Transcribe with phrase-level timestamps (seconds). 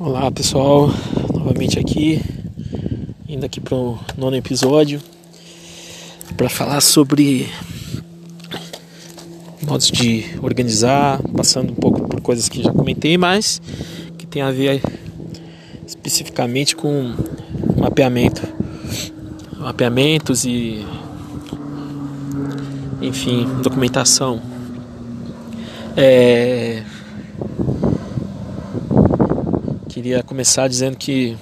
[0.00, 0.88] Olá pessoal,
[1.34, 2.22] novamente aqui,
[3.28, 5.02] indo aqui para o nono episódio
[6.36, 7.48] para falar sobre
[9.60, 13.60] modos de organizar, passando um pouco por coisas que já comentei, mas
[14.16, 14.80] que tem a ver
[15.84, 17.16] especificamente com
[17.76, 18.42] mapeamento,
[19.56, 20.86] mapeamentos e
[23.02, 24.40] enfim, documentação.
[25.96, 26.84] É,
[29.98, 31.36] queria começar dizendo que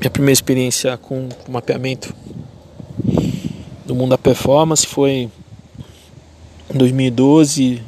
[0.00, 2.12] minha primeira experiência com o mapeamento
[3.86, 5.30] do mundo da performance foi
[6.68, 7.80] em 2012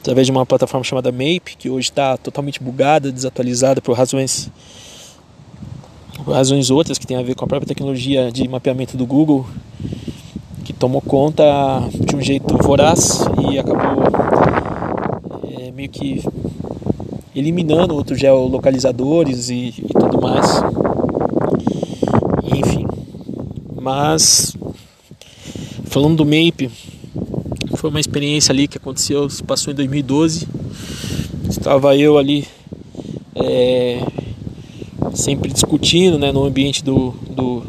[0.00, 4.50] através de uma plataforma chamada Mape que hoje está totalmente bugada, desatualizada por razões
[6.24, 9.46] por razões outras que tem a ver com a própria tecnologia de mapeamento do Google
[10.64, 11.44] que tomou conta
[11.94, 14.02] de um jeito voraz e acabou
[15.60, 16.20] é, meio que
[17.34, 20.62] eliminando outros geolocalizadores e, e tudo mais.
[22.44, 22.86] Enfim,
[23.80, 24.56] mas
[25.84, 26.70] falando do MAPE,
[27.76, 30.46] foi uma experiência ali que aconteceu, se passou em 2012.
[31.48, 32.46] Estava eu ali
[33.34, 34.00] é,
[35.14, 37.62] sempre discutindo né, no ambiente do, do,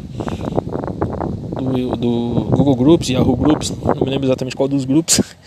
[1.60, 5.20] do, do Google Groups Yahoo Groups, não me lembro exatamente qual dos grupos,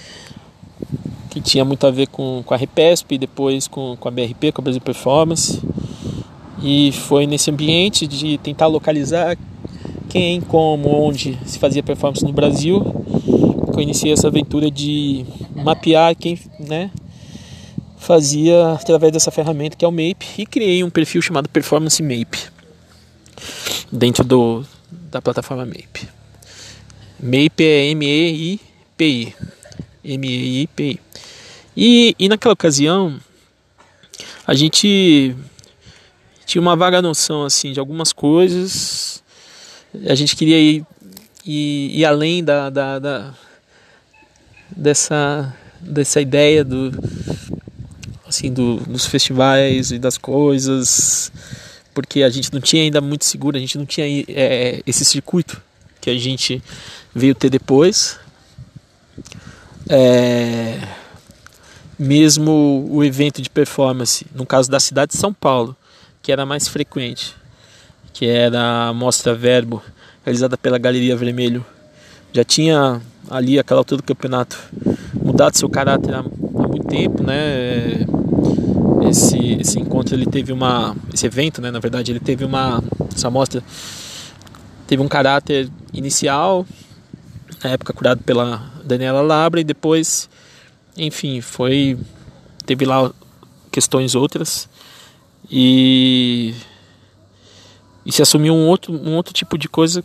[1.47, 4.63] tinha muito a ver com, com a Repesp depois com, com a BRP, com a
[4.63, 5.61] Brasil Performance.
[6.61, 9.37] E foi nesse ambiente de tentar localizar
[10.09, 12.83] quem, como, onde se fazia performance no Brasil
[13.77, 15.23] que eu iniciei essa aventura de
[15.55, 16.89] mapear quem né,
[17.97, 22.49] fazia através dessa ferramenta que é o MAPE e criei um perfil chamado Performance MAPE
[23.91, 26.09] dentro do, da plataforma MAPE.
[27.19, 29.35] MAPE é M-E-I-P-I.
[30.03, 30.99] M-E-I-P-I.
[31.79, 33.19] E, e naquela ocasião,
[34.47, 35.35] a gente
[36.43, 39.23] tinha uma vaga noção assim de algumas coisas.
[40.07, 40.83] A gente queria ir,
[41.45, 43.33] ir, ir além da, da, da,
[44.75, 46.91] dessa, dessa ideia do,
[48.27, 51.31] assim, do, dos festivais e das coisas,
[51.93, 55.61] porque a gente não tinha ainda muito seguro, a gente não tinha é, esse circuito
[56.01, 56.59] que a gente
[57.13, 58.19] veio ter depois.
[59.87, 60.79] É,
[61.97, 65.75] mesmo o evento de performance, no caso da cidade de São Paulo,
[66.21, 67.35] que era mais frequente,
[68.13, 69.81] que era a Mostra Verbo,
[70.23, 71.65] realizada pela Galeria Vermelho,
[72.33, 74.57] já tinha ali aquela altura do campeonato
[75.13, 78.05] mudado seu caráter há, muito tempo, né?
[79.09, 81.71] Esse, esse encontro ele teve uma, esse evento, né?
[81.71, 82.83] Na verdade ele teve uma,
[83.15, 83.63] essa mostra
[84.85, 86.65] teve um caráter inicial,
[87.63, 90.29] na época curado pela Daniela Labra e depois
[90.97, 91.97] enfim, foi
[92.65, 93.11] teve lá
[93.71, 94.67] questões outras
[95.49, 96.53] e
[98.05, 100.03] e se assumiu um outro um outro tipo de coisa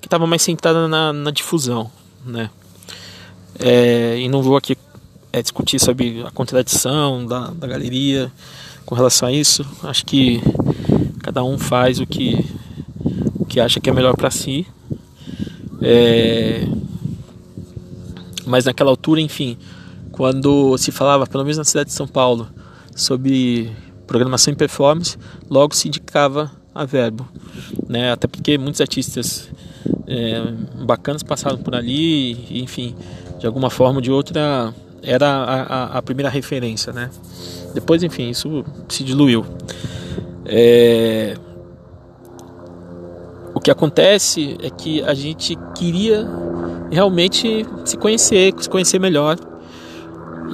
[0.00, 1.90] que estava mais centrada na, na difusão,
[2.24, 2.50] né?
[3.58, 4.76] É, e não vou aqui
[5.32, 8.30] é, discutir sobre a contradição da, da galeria
[8.86, 9.66] com relação a isso.
[9.82, 10.40] Acho que
[11.22, 12.44] cada um faz o que,
[13.34, 14.66] o que acha que é melhor para si.
[15.82, 16.66] É,
[18.46, 19.58] mas naquela altura, enfim,
[20.18, 22.48] quando se falava, pelo menos na cidade de São Paulo,
[22.92, 23.70] sobre
[24.04, 25.16] programação e performance,
[25.48, 27.24] logo se indicava a verbo,
[27.88, 28.10] né?
[28.10, 29.48] Até porque muitos artistas
[30.08, 30.42] é,
[30.84, 32.96] bacanas passaram por ali, enfim,
[33.38, 34.74] de alguma forma ou de outra
[35.04, 37.10] era a, a, a, primeira referência, né?
[37.72, 39.46] Depois, enfim, isso se diluiu.
[40.44, 41.36] É...
[43.54, 46.28] O que acontece é que a gente queria
[46.90, 49.38] realmente se conhecer, se conhecer melhor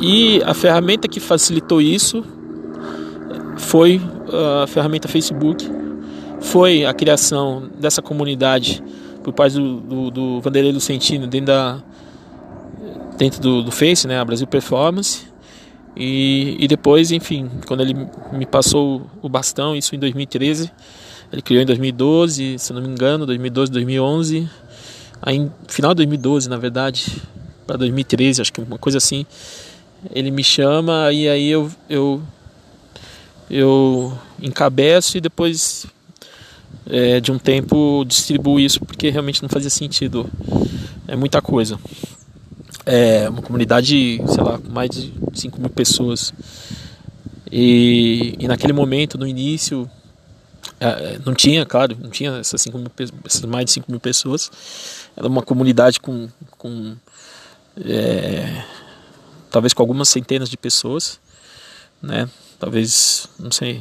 [0.00, 2.25] e a ferramenta que facilitou isso
[3.56, 4.00] foi
[4.62, 5.69] a ferramenta Facebook,
[6.41, 8.82] foi a criação dessa comunidade
[9.22, 11.82] por parte do, do, do Vanderlei Lucentino dentro, da,
[13.16, 15.27] dentro do, do Face, né, a Brasil Performance.
[15.97, 17.94] E, e depois, enfim, quando ele
[18.32, 20.70] me passou o bastão, isso em 2013,
[21.32, 24.49] ele criou em 2012, se não me engano, 2012, 2011,
[25.23, 27.23] aí final de 2012, na verdade,
[27.67, 29.25] para 2013, acho que uma coisa assim
[30.12, 32.22] ele me chama e aí eu, eu,
[33.50, 35.86] eu encabeço e depois
[36.86, 40.28] é, de um tempo distribuo isso porque realmente não fazia sentido.
[41.06, 41.78] É muita coisa.
[42.86, 46.32] É uma comunidade, sei lá, com mais de 5 mil pessoas.
[47.50, 49.88] E, e naquele momento, no início,
[50.80, 52.90] é, não tinha, claro, não tinha essas, 5 mil,
[53.24, 54.50] essas mais de 5 mil pessoas.
[55.16, 56.28] Era uma comunidade com,
[56.58, 56.94] com
[57.82, 58.64] é,
[59.54, 61.20] talvez com algumas centenas de pessoas,
[62.02, 62.28] né?
[62.58, 63.80] Talvez, não sei,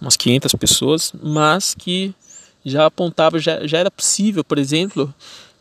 [0.00, 2.14] umas 500 pessoas, mas que
[2.64, 5.12] já apontava, já, já era possível, por exemplo,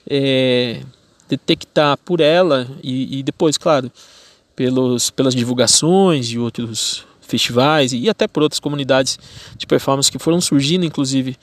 [0.08, 0.84] é,
[1.28, 3.92] detectar por ela e, e, depois, claro,
[4.56, 9.18] pelos, pelas divulgações de outros festivais e até por outras comunidades
[9.58, 11.36] de performance que foram surgindo, inclusive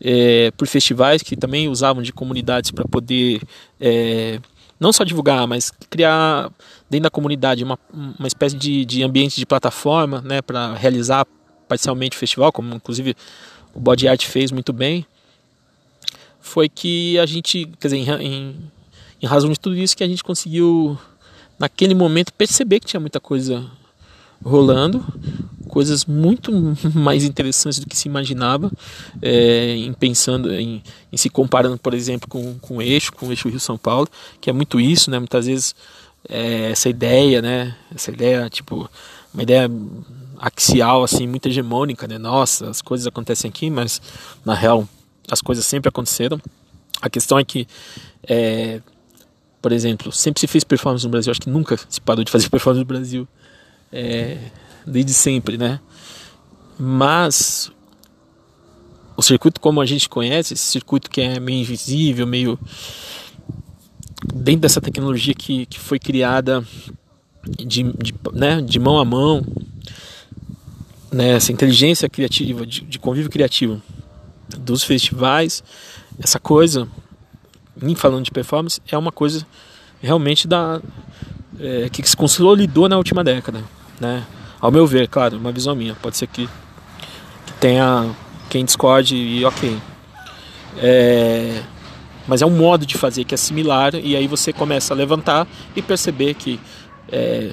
[0.00, 3.42] é, por festivais que também usavam de comunidades para poder
[3.78, 4.40] é,
[4.78, 6.50] não só divulgar, mas criar
[6.88, 11.26] dentro da comunidade uma, uma espécie de, de ambiente de plataforma né, para realizar
[11.68, 13.16] parcialmente o festival, como inclusive
[13.74, 15.04] o Body Art fez muito bem,
[16.40, 18.56] foi que a gente, quer dizer, em, em,
[19.22, 20.98] em razão de tudo isso, que a gente conseguiu
[21.58, 23.68] naquele momento perceber que tinha muita coisa
[24.44, 25.04] rolando,
[25.68, 26.52] coisas muito
[26.94, 28.70] mais interessantes do que se imaginava,
[29.20, 33.30] é, em pensando, em, em, se comparando, por exemplo, com, com o eixo, com o
[33.30, 34.08] eixo Rio-São Paulo,
[34.40, 35.18] que é muito isso, né?
[35.18, 35.74] Muitas vezes
[36.28, 37.76] é, essa ideia, né?
[37.94, 38.88] Essa ideia, tipo,
[39.32, 39.70] uma ideia
[40.38, 42.18] axial, assim, muito hegemônica, né?
[42.18, 44.00] Nossa, as coisas acontecem aqui, mas
[44.44, 44.88] na real
[45.30, 46.40] as coisas sempre aconteceram.
[47.00, 47.66] A questão é que
[48.28, 48.80] é,
[49.66, 52.48] por exemplo, sempre se fez performance no Brasil, acho que nunca se parou de fazer
[52.50, 53.28] performance no Brasil,
[53.92, 54.38] é,
[54.86, 55.80] desde sempre, né?
[56.78, 57.72] Mas
[59.16, 62.58] o circuito como a gente conhece, esse circuito que é meio invisível, meio
[64.34, 66.64] dentro dessa tecnologia que, que foi criada
[67.44, 69.44] de, de, né, de mão a mão,
[71.12, 73.80] né, essa inteligência criativa, de, de convívio criativo
[74.58, 75.62] dos festivais,
[76.18, 76.88] essa coisa
[77.96, 79.46] falando de performance, é uma coisa
[80.00, 80.80] realmente da
[81.60, 83.62] é, que se consolidou na última década,
[84.00, 84.24] né?
[84.60, 85.94] Ao meu ver, claro, uma visão minha.
[85.94, 86.48] Pode ser que,
[87.46, 88.10] que tenha
[88.48, 89.76] quem discorde e ok.
[90.78, 91.62] É,
[92.26, 95.46] mas é um modo de fazer que é similar e aí você começa a levantar
[95.74, 96.58] e perceber que
[97.10, 97.52] é,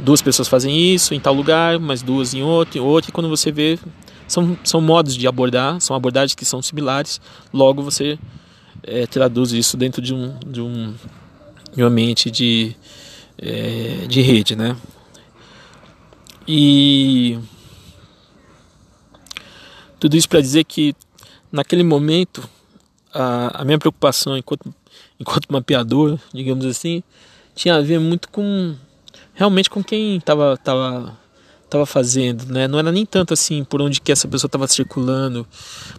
[0.00, 3.28] duas pessoas fazem isso em tal lugar, mas duas em outro, em outro e quando
[3.28, 3.78] você vê
[4.26, 7.20] são, são modos de abordar, são abordagens que são similares,
[7.52, 8.18] logo você
[8.82, 10.94] é, traduz isso dentro de um, de um,
[11.74, 12.76] de de,
[13.38, 14.76] é, de rede, né?
[16.46, 17.38] E
[20.00, 20.94] tudo isso para dizer que
[21.50, 22.48] naquele momento
[23.12, 24.74] a, a minha preocupação enquanto,
[25.18, 27.02] enquanto mapeador, digamos assim,
[27.54, 28.74] tinha a ver muito com
[29.34, 31.16] realmente com quem estava tava,
[31.68, 32.66] tava fazendo, né?
[32.66, 35.46] Não era nem tanto assim por onde que essa pessoa estava circulando,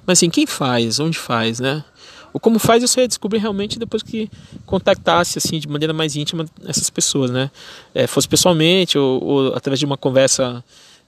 [0.05, 1.83] mas assim, quem faz, onde faz, né?
[2.31, 4.29] O como faz isso ia descobrir realmente depois que
[4.65, 7.49] contactasse assim de maneira mais íntima essas pessoas, né?
[7.93, 10.63] É, fosse pessoalmente ou, ou, através de uma conversa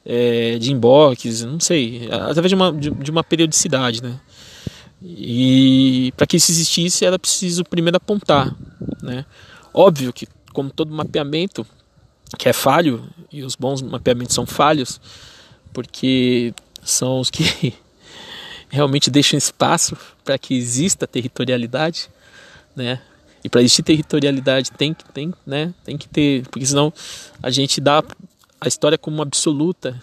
[0.05, 4.19] é, de inbox, não sei, através de uma, de, de uma periodicidade, né?
[5.01, 8.55] E para que isso existisse era preciso primeiro apontar,
[9.01, 9.25] né?
[9.73, 11.65] Óbvio que como todo mapeamento
[12.37, 15.01] que é falho e os bons mapeamentos são falhos
[15.73, 16.53] porque
[16.83, 17.73] são os que
[18.69, 22.09] realmente deixam espaço para que exista territorialidade,
[22.75, 23.01] né?
[23.43, 25.73] E para existir territorialidade tem que tem, né?
[25.83, 26.93] Tem que ter, porque senão
[27.41, 28.03] a gente dá
[28.59, 29.99] a história como absoluta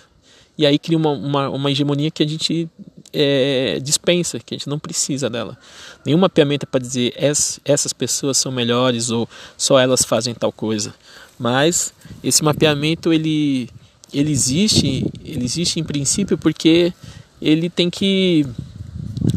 [0.56, 2.68] e aí cria uma, uma, uma hegemonia que a gente
[3.12, 5.56] é, dispensa, que a gente não precisa dela.
[6.04, 10.94] Nenhum mapeamento é para dizer essas pessoas são melhores ou só elas fazem tal coisa.
[11.38, 13.68] Mas esse mapeamento ele,
[14.12, 16.92] ele existe, ele existe em princípio porque
[17.40, 18.46] ele tem que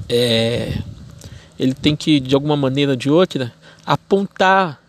[0.09, 0.81] é,
[1.59, 3.53] ele tem que de alguma maneira ou de outra
[3.85, 4.81] apontar,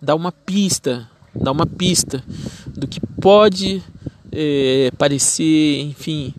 [0.00, 2.22] dar uma pista, dar uma pista
[2.66, 3.82] do que pode
[4.32, 6.34] é, parecer, enfim,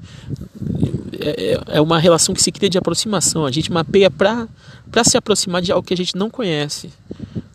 [1.22, 3.46] é, é, é uma relação que se cria de aproximação.
[3.46, 4.48] A gente mapeia para
[5.04, 6.90] se aproximar de algo que a gente não conhece,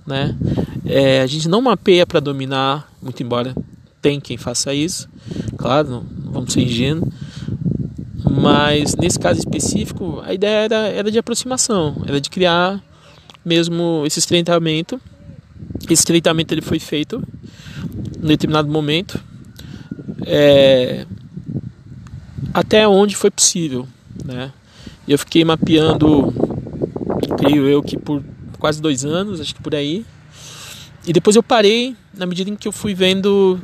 [0.06, 0.36] né?
[0.84, 3.54] É, a gente não mapeia para dominar, muito embora
[4.02, 5.08] tem quem faça isso,
[5.56, 7.08] claro, não, não vamos ser ingênuos,
[8.30, 12.82] mas nesse caso específico, a ideia era, era de aproximação, era de criar
[13.44, 15.00] mesmo esse estreitamento.
[15.84, 17.22] Esse estreitamento ele foi feito
[18.22, 19.20] em determinado momento,
[20.26, 21.06] é,
[22.52, 23.86] até onde foi possível,
[24.24, 24.52] né?
[25.06, 26.32] E eu fiquei mapeando,
[27.38, 28.22] creio eu que por
[28.58, 30.04] quase dois anos, acho que por aí.
[31.06, 33.60] E depois eu parei na medida em que eu fui vendo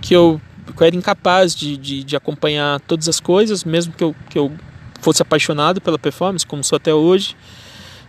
[0.00, 0.40] que eu
[0.78, 4.52] eu era incapaz de, de, de, acompanhar todas as coisas, mesmo que eu, que eu
[5.00, 7.36] fosse apaixonado pela performance, como sou até hoje,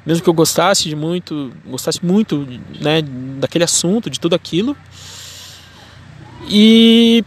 [0.05, 2.47] mesmo que eu gostasse de muito, gostasse muito
[2.79, 3.01] né,
[3.39, 4.75] daquele assunto, de tudo aquilo.
[6.49, 7.23] E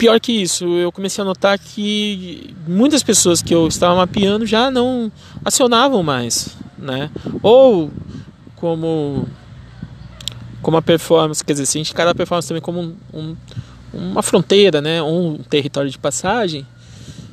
[0.00, 4.70] pior que isso, eu comecei a notar que muitas pessoas que eu estava mapeando já
[4.70, 5.12] não
[5.44, 7.10] acionavam mais, né?
[7.42, 7.90] Ou
[8.56, 9.28] como
[10.62, 13.36] como a performance, quer dizer, se a gente encara a performance também como um, um
[13.92, 16.64] uma fronteira, né, um território de passagem,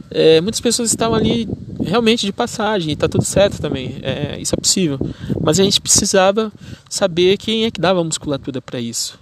[0.09, 1.47] é, muitas pessoas estavam ali
[1.81, 4.99] realmente de passagem está tudo certo também, é, isso é possível.
[5.39, 6.51] Mas a gente precisava
[6.89, 9.17] saber quem é que dava musculatura para isso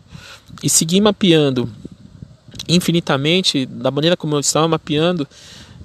[0.63, 1.69] e seguir mapeando
[2.67, 5.27] infinitamente da maneira como eu estava mapeando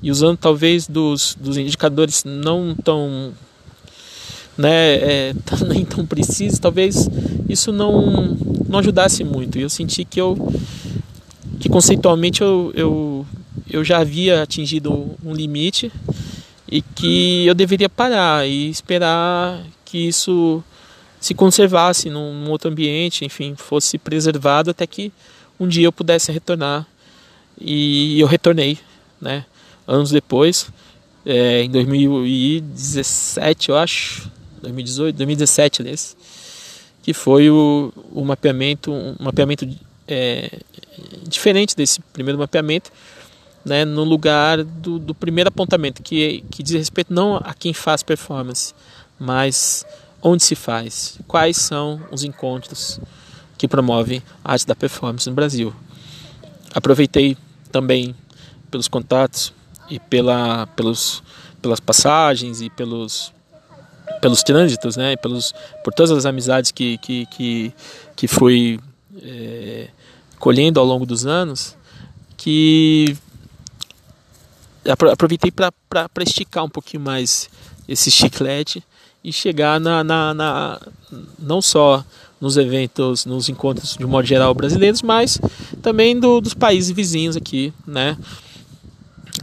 [0.02, 3.32] e usando talvez dos, dos indicadores não tão
[4.56, 5.34] né, é,
[5.66, 7.08] nem tão precisos, talvez
[7.48, 8.36] isso não,
[8.68, 9.58] não ajudasse muito.
[9.58, 10.36] E eu senti que eu
[11.58, 13.26] que conceitualmente eu, eu,
[13.68, 15.92] eu já havia atingido um limite
[16.70, 20.62] e que eu deveria parar e esperar que isso
[21.20, 25.12] se conservasse num, num outro ambiente, enfim, fosse preservado até que
[25.60, 26.86] um dia eu pudesse retornar.
[27.60, 28.78] E eu retornei,
[29.20, 29.44] né?
[29.86, 30.72] Anos depois,
[31.26, 34.30] é, em 2017, eu acho,
[34.62, 36.16] 2018, 2017, aliás,
[37.02, 39.68] que foi o, o mapeamento, um mapeamento
[40.08, 40.50] é,
[41.26, 42.90] diferente desse primeiro mapeamento,
[43.62, 48.02] né, no lugar do, do primeiro apontamento, que, que diz respeito não a quem faz
[48.02, 48.72] performance,
[49.18, 49.84] mas
[50.22, 52.98] onde se faz, quais são os encontros
[53.60, 55.70] que promovem a arte da performance no Brasil.
[56.74, 57.36] Aproveitei
[57.70, 58.16] também
[58.70, 59.52] pelos contatos
[59.90, 61.22] e pela, pelos,
[61.60, 63.30] pelas passagens e pelos,
[64.22, 65.52] pelos trânsitos, né, pelos,
[65.84, 67.74] por todas as amizades que, que, que,
[68.16, 68.80] que fui
[69.22, 69.88] é,
[70.38, 71.76] colhendo ao longo dos anos,
[72.38, 73.14] que
[74.90, 75.70] aproveitei para
[76.20, 77.50] esticar um pouquinho mais
[77.86, 78.82] esse chiclete
[79.22, 80.80] e chegar na, na, na,
[81.38, 82.02] não só
[82.40, 85.38] nos eventos, nos encontros de modo geral brasileiros, mas
[85.82, 88.16] também do, dos países vizinhos aqui, né?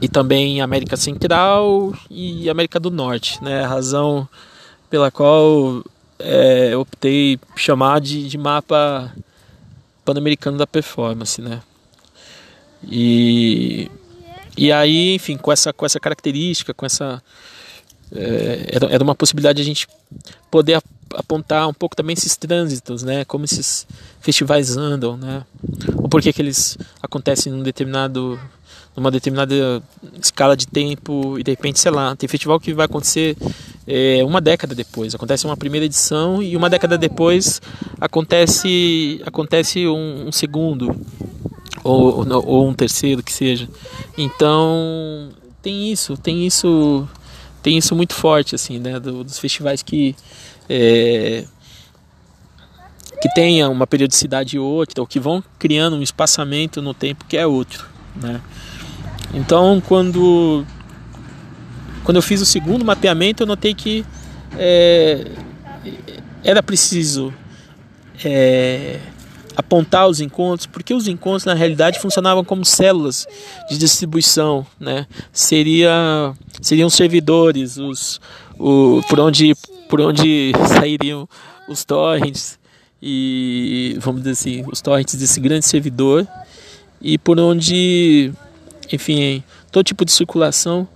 [0.02, 3.64] E também América Central e América do Norte, né?
[3.64, 4.28] A razão
[4.90, 5.84] pela qual
[6.20, 9.14] é, eu optei chamar de, de mapa
[10.04, 11.62] pan-americano da performance, né?
[12.84, 13.90] E
[14.58, 17.22] e aí, enfim, com essa, com essa característica, com essa.
[18.12, 19.88] É, era, era uma possibilidade de a gente
[20.50, 20.74] poder
[21.14, 23.26] apontar um pouco também esses trânsitos, né?
[23.26, 23.88] Como esses
[24.20, 25.44] festivais andam, né?
[25.96, 28.40] Ou por que eles acontecem num determinado
[28.96, 29.84] numa determinada
[30.20, 33.38] escala de tempo e de repente, sei lá, tem festival que vai acontecer
[33.86, 37.62] é, uma década depois, acontece uma primeira edição e uma década depois
[38.02, 40.96] acontece acontece um, um segundo
[41.84, 43.70] ou, ou um terceiro que seja.
[44.18, 45.30] Então
[45.62, 47.08] tem isso, tem isso,
[47.62, 50.16] tem isso muito forte assim, né, dos festivais que
[50.70, 51.46] é,
[53.22, 57.48] que tenha uma periodicidade outra, ou que vão criando um espaçamento no tempo que é
[57.48, 58.42] outro, né?
[59.34, 60.66] Então, quando
[62.04, 64.06] quando eu fiz o segundo mapeamento, eu notei que
[64.58, 65.30] é,
[66.44, 67.34] era preciso
[68.24, 69.00] é,
[69.58, 73.28] apontar os encontros, porque os encontros na realidade funcionavam como células
[73.68, 75.08] de distribuição, né?
[75.34, 78.22] Seria, seriam servidores, os,
[78.60, 79.56] o, por onde
[79.90, 81.28] por onde sairiam
[81.68, 82.60] os torrents
[83.02, 86.28] e vamos dizer assim, os torrents desse grande servidor
[87.02, 88.32] e por onde,
[88.92, 90.88] enfim, todo tipo de circulação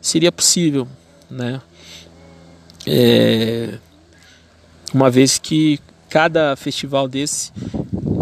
[0.00, 0.86] seria possível,
[1.28, 1.60] né?
[2.86, 3.78] É,
[4.92, 5.80] uma vez que
[6.14, 7.50] cada festival desse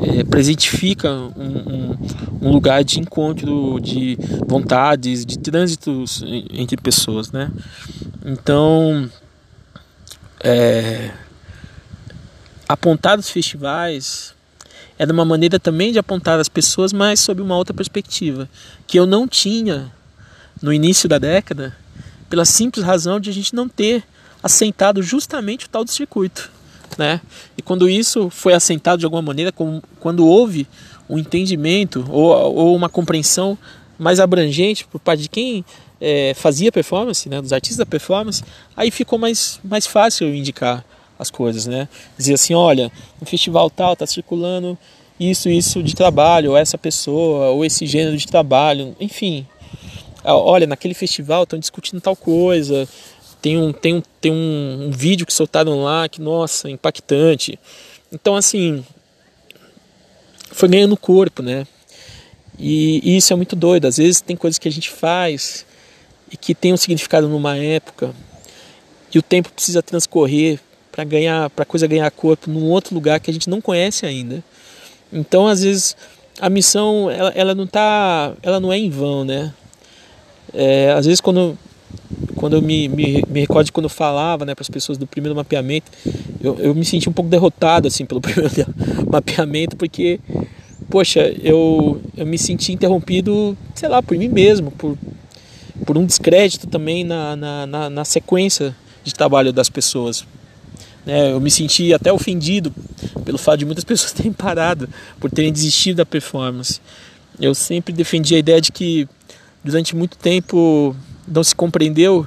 [0.03, 1.99] é, presentifica um, um,
[2.41, 7.51] um, lugar de encontro de vontades, de trânsitos entre pessoas, né?
[8.25, 9.11] Então,
[10.43, 11.11] é,
[12.67, 14.35] apontar os festivais
[14.99, 18.49] era uma maneira também de apontar as pessoas, mas sob uma outra perspectiva,
[18.87, 19.93] que eu não tinha
[20.63, 21.77] no início da década,
[22.31, 24.03] pela simples razão de a gente não ter
[24.43, 26.62] assentado justamente o tal do circuito.
[26.99, 27.21] Né?
[27.57, 29.53] E quando isso foi assentado de alguma maneira,
[29.99, 30.67] quando houve
[31.09, 33.57] um entendimento ou, ou uma compreensão
[33.99, 35.65] mais abrangente por parte de quem
[36.01, 38.43] é, fazia performance, né, dos artistas da performance,
[38.77, 40.85] aí ficou mais, mais fácil indicar
[41.19, 41.89] as coisas, né?
[42.19, 44.77] Dizer assim, olha, no festival tal tá circulando
[45.21, 49.47] isso, isso de trabalho, ou essa pessoa, ou esse gênero de trabalho, enfim.
[50.25, 52.89] Olha, naquele festival estão discutindo tal coisa,
[53.43, 57.59] tem um, tem um, tem um, um vídeo que soltaram lá que, nossa, impactante.
[58.13, 58.85] Então, assim,
[60.53, 61.67] foi ganhando corpo, né?
[62.57, 63.87] E, e, isso é muito doido.
[63.87, 65.67] Às vezes tem coisas que a gente faz
[66.31, 68.15] e que tem um significado numa época
[69.13, 70.61] e o tempo precisa transcorrer
[70.93, 74.43] para ganhar, para coisa ganhar corpo num outro lugar que a gente não conhece ainda.
[75.13, 75.97] Então, às vezes
[76.41, 79.53] a missão ela, ela não tá, ela não é em vão, né?
[80.55, 81.59] É, às vezes quando
[82.37, 85.07] quando eu me, me, me recordo de quando eu falava né, para as pessoas do
[85.07, 85.91] primeiro mapeamento,
[86.41, 88.51] eu, eu me senti um pouco derrotado assim pelo primeiro
[89.11, 90.19] mapeamento, porque,
[90.91, 94.97] poxa, eu, eu me senti interrompido, sei lá, por mim mesmo, por
[95.85, 100.25] por um descrédito também na, na, na, na sequência de trabalho das pessoas.
[101.07, 102.73] É, eu me senti até ofendido
[103.25, 106.81] pelo fato de muitas pessoas terem parado, por terem desistido da performance.
[107.41, 109.09] Eu sempre defendi a ideia de que
[109.65, 110.95] durante muito tempo
[111.27, 112.27] não se compreendeu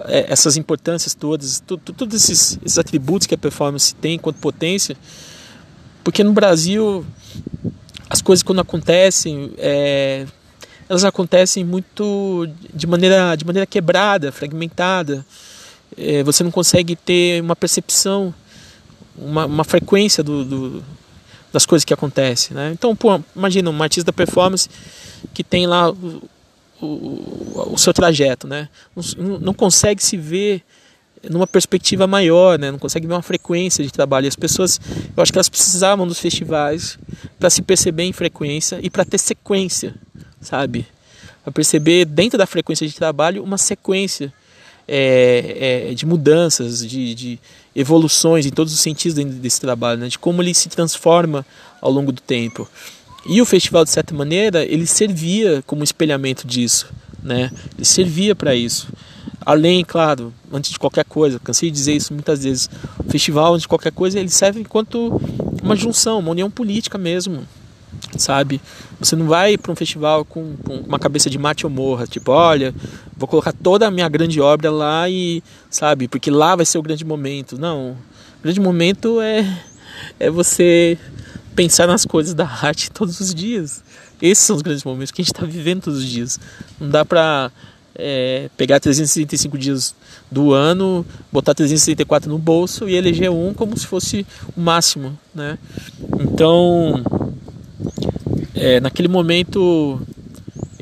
[0.00, 4.96] é, essas importâncias todas, todos esses, esses atributos que a performance tem enquanto potência,
[6.02, 7.04] porque no Brasil
[8.08, 10.26] as coisas quando acontecem é,
[10.88, 15.24] elas acontecem muito de maneira de maneira quebrada, fragmentada.
[15.96, 18.34] É, você não consegue ter uma percepção,
[19.16, 20.84] uma, uma frequência do, do,
[21.52, 22.70] das coisas que acontecem, né?
[22.72, 24.68] Então, pô, imagina um artista da performance
[25.32, 25.92] que tem lá
[26.86, 28.68] o, o, seu trajeto, né?
[28.94, 30.62] Não, não consegue se ver
[31.28, 32.70] numa perspectiva maior, né?
[32.70, 34.26] Não consegue ver uma frequência de trabalho.
[34.26, 34.80] E as pessoas,
[35.16, 36.98] eu acho que elas precisavam dos festivais
[37.38, 39.94] para se perceber em frequência e para ter sequência,
[40.40, 40.86] sabe?
[41.42, 44.32] Para perceber dentro da frequência de trabalho uma sequência
[44.88, 47.38] é, é, de mudanças, de, de,
[47.76, 50.08] evoluções em todos os sentidos dentro desse trabalho, né?
[50.08, 51.46] de como ele se transforma
[51.80, 52.68] ao longo do tempo.
[53.26, 56.88] E o festival, de certa maneira, ele servia como espelhamento disso,
[57.22, 57.50] né?
[57.76, 58.88] Ele servia para isso.
[59.44, 63.62] Além, claro, antes de qualquer coisa, cansei de dizer isso muitas vezes, o festival, antes
[63.62, 65.20] de qualquer coisa, ele serve enquanto
[65.62, 67.46] uma junção, uma união política mesmo,
[68.16, 68.60] sabe?
[68.98, 72.32] Você não vai para um festival com, com, uma cabeça de mate ou morra, tipo,
[72.32, 72.74] olha,
[73.16, 76.82] vou colocar toda a minha grande obra lá e, sabe, porque lá vai ser o
[76.82, 77.58] grande momento.
[77.58, 79.62] Não, o grande momento é,
[80.18, 80.98] é você
[81.54, 83.82] pensar nas coisas da arte todos os dias.
[84.20, 86.38] Esses são os grandes momentos que a gente está vivendo todos os dias.
[86.78, 87.50] Não dá para
[87.94, 89.94] é, pegar 365 dias
[90.30, 94.26] do ano, botar 364 no bolso e eleger um como se fosse
[94.56, 95.58] o máximo, né?
[96.20, 97.02] Então,
[98.54, 100.00] é, naquele momento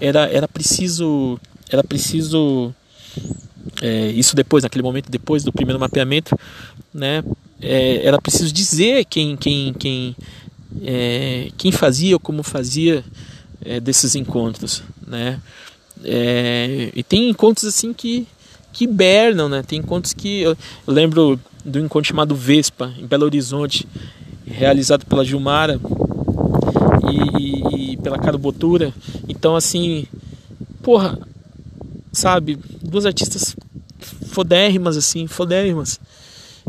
[0.01, 1.39] era, era preciso
[1.71, 2.73] era preciso
[3.83, 6.37] é, isso depois naquele momento depois do primeiro mapeamento
[6.93, 7.23] né
[7.61, 10.17] é, era preciso dizer quem quem quem
[10.83, 13.05] é, quem fazia ou como fazia
[13.65, 15.41] é, desses encontros né
[16.05, 18.27] é, e tem encontros assim que
[18.73, 23.25] que bernam né tem encontros que eu, eu lembro do encontro chamado Vespa em Belo
[23.25, 23.87] Horizonte
[24.47, 25.81] realizado pela Gilmara
[27.13, 28.93] e, e pela Botura.
[29.29, 30.07] Então, assim,
[30.83, 31.19] porra,
[32.13, 33.57] sabe, duas artistas
[34.29, 36.01] fodérrimas, assim, fodérrimas,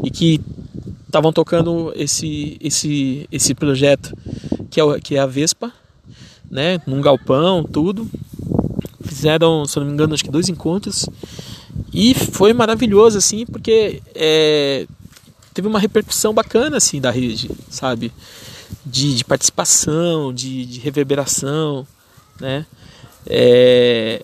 [0.04, 0.42] e que
[1.10, 4.16] estavam tocando esse, esse, esse projeto
[4.70, 5.74] que é, que é a Vespa,
[6.50, 8.08] né, num galpão, tudo.
[9.04, 11.10] Fizeram, se não me engano, acho que dois encontros.
[11.92, 14.86] E foi maravilhoso, assim, porque é,
[15.54, 18.14] teve uma repercussão bacana, assim, da rede, sabe?
[18.86, 21.88] de, de participação, de, de, reverberação,
[22.40, 22.66] né?
[23.28, 24.24] É,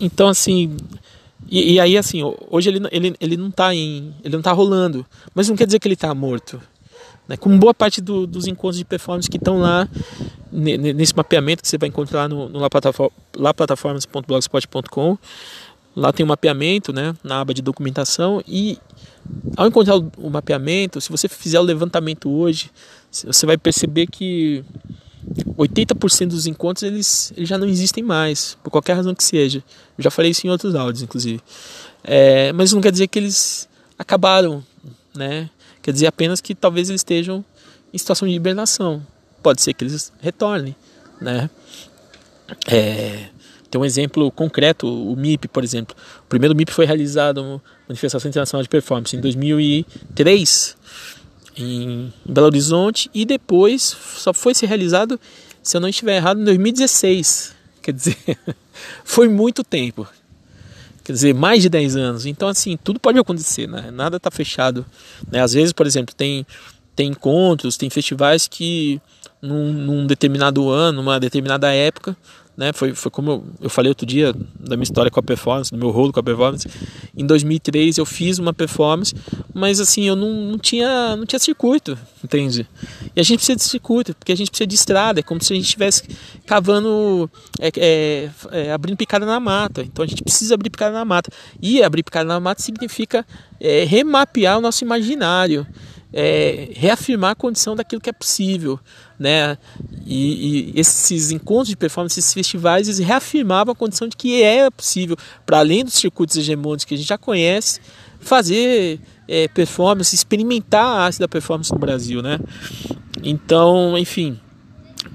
[0.00, 0.76] então assim,
[1.48, 5.04] e, e, aí assim, hoje ele, ele, ele não está em, ele não tá rolando,
[5.34, 6.60] mas não quer dizer que ele está morto.
[7.26, 7.36] Né?
[7.36, 9.88] Como boa parte do, dos encontros de performance que estão lá
[10.50, 12.58] nesse mapeamento que você vai encontrar no, no
[13.36, 15.18] laplataformas.blogspot.com,
[15.94, 18.78] lá tem um mapeamento, né, na aba de documentação e
[19.56, 22.70] ao encontrar o mapeamento, se você fizer o levantamento hoje,
[23.10, 24.64] você vai perceber que
[25.56, 29.62] 80% dos encontros eles, eles, já não existem mais, por qualquer razão que seja.
[29.96, 31.40] Eu já falei isso em outros áudios, inclusive.
[32.04, 34.64] É, mas não quer dizer que eles acabaram,
[35.14, 35.50] né?
[35.82, 37.44] Quer dizer apenas que talvez eles estejam
[37.92, 39.04] em situação de hibernação.
[39.42, 40.74] Pode ser que eles retornem,
[41.20, 41.50] né?
[42.66, 43.28] É,
[43.70, 45.94] tem um exemplo concreto, o MIP, por exemplo.
[46.24, 50.77] O primeiro MIP foi realizado Manifestação Internacional de Performance em 2003
[51.58, 53.82] em Belo Horizonte e depois
[54.16, 55.18] só foi ser realizado,
[55.62, 57.54] se eu não estiver errado, em 2016.
[57.82, 58.16] Quer dizer,
[59.04, 60.06] foi muito tempo.
[61.04, 62.26] Quer dizer, mais de 10 anos.
[62.26, 63.90] Então, assim, tudo pode acontecer, né?
[63.90, 64.84] Nada está fechado.
[65.30, 65.40] Né?
[65.40, 66.46] Às vezes, por exemplo, tem,
[66.94, 69.00] tem encontros, tem festivais que
[69.40, 72.16] num, num determinado ano, numa determinada época,
[72.58, 72.72] né?
[72.72, 75.90] Foi, foi como eu, falei outro dia da minha história com a performance, do meu
[75.90, 76.68] rolo com a performance.
[77.16, 79.14] Em 2003 eu fiz uma performance,
[79.54, 82.66] mas assim, eu não, não, tinha, não tinha circuito, entende?
[83.14, 85.52] E a gente precisa de circuito, porque a gente precisa de estrada, é como se
[85.52, 86.02] a gente estivesse
[86.44, 89.82] cavando, é, é, é, abrindo picada na mata.
[89.82, 91.30] Então a gente precisa abrir picada na mata.
[91.62, 93.24] E abrir picada na mata significa
[93.60, 95.64] é, remapear o nosso imaginário
[96.12, 98.80] é, reafirmar a condição daquilo que é possível,
[99.18, 99.58] né?
[100.06, 104.70] E, e, esses encontros de performance, esses festivais, eles reafirmavam a condição de que é
[104.70, 107.80] possível, para além dos circuitos hegemônicos que a gente já conhece,
[108.20, 112.38] fazer é, performance, experimentar a arte da performance no Brasil, né?
[113.22, 114.38] Então, enfim,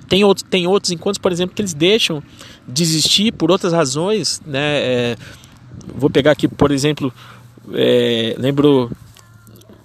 [0.07, 2.21] tem, outros, tem outros encontros, por exemplo, que eles deixam
[2.67, 4.41] de existir por outras razões.
[4.45, 4.59] Né?
[4.61, 5.15] É,
[5.87, 7.11] vou pegar aqui, por exemplo,
[7.73, 8.91] é, lembro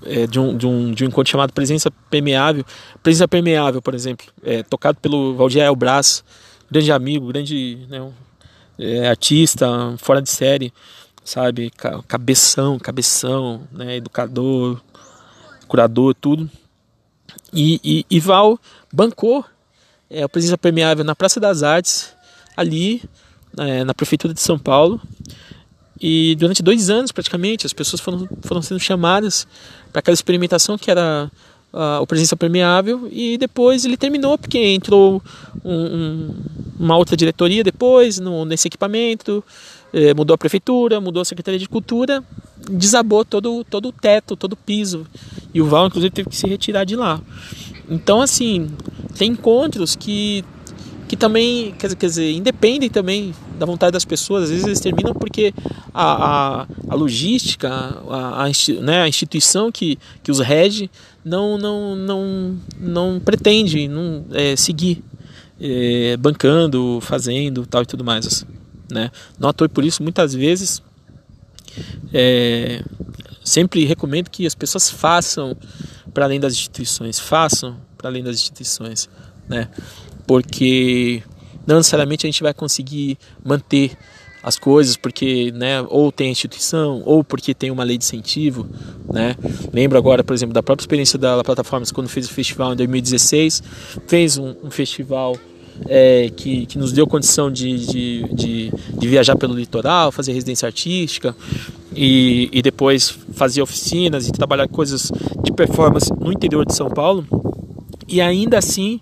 [0.05, 2.65] é, de, um, de, um, de um encontro chamado Presença Permeável.
[3.03, 6.25] Presença Permeável, por exemplo, é, tocado pelo Valdir Elbras,
[6.71, 8.11] grande amigo, grande né,
[8.79, 9.67] é, artista,
[9.99, 10.73] fora de série,
[11.25, 11.71] sabe?
[12.07, 14.81] Cabeção, cabeção, né, educador,
[15.67, 16.49] curador, tudo.
[17.53, 18.59] E, e, e Val
[18.93, 19.45] bancou
[20.11, 22.15] é, a presença permeável na Praça das Artes,
[22.57, 23.03] ali
[23.59, 25.01] é, na Prefeitura de São Paulo.
[26.01, 29.47] E durante dois anos, praticamente, as pessoas foram, foram sendo chamadas
[29.93, 31.31] para aquela experimentação que era
[31.73, 33.09] a, a presença permeável.
[33.11, 35.23] E depois ele terminou, porque entrou
[35.65, 36.35] um, um,
[36.79, 39.43] uma outra diretoria depois no, nesse equipamento,
[39.93, 42.23] é, mudou a prefeitura, mudou a Secretaria de Cultura,
[42.71, 45.07] desabou todo, todo o teto, todo o piso.
[45.53, 47.21] E o Val, inclusive, teve que se retirar de lá.
[47.89, 48.71] Então, assim,
[49.17, 50.45] tem encontros que,
[51.09, 54.45] que também, quer dizer, quer dizer, independem também da vontade das pessoas.
[54.45, 55.55] Às vezes eles terminam porque
[55.93, 58.51] a, a, a logística, a, a,
[58.83, 60.91] né, a instituição que, que os rege
[61.25, 65.03] não, não, não, não pretende não, é, seguir
[65.59, 68.45] é, bancando, fazendo tal e tudo mais.
[68.93, 69.11] Né?
[69.39, 70.83] Não por isso, muitas vezes,
[72.13, 72.83] é,
[73.43, 75.57] sempre recomendo que as pessoas façam
[76.13, 79.09] para além das instituições, façam para além das instituições,
[79.49, 79.69] né?
[80.29, 81.23] Porque
[81.67, 83.99] não necessariamente a gente vai conseguir manter
[84.43, 88.69] as coisas porque, né, ou tem a instituição, ou porque tem uma lei de incentivo,
[89.13, 89.35] né?
[89.73, 93.63] Lembro agora, por exemplo, da própria experiência da plataforma quando fez o festival em 2016,
[94.07, 95.37] fez um, um festival
[95.87, 100.67] é, que, que nos deu condição de, de, de, de, viajar pelo litoral, fazer residência
[100.67, 101.37] artística
[101.95, 105.13] e, e depois fazer oficinas e trabalhar coisas
[105.43, 107.27] de performance no interior de São Paulo.
[108.07, 109.01] E ainda assim,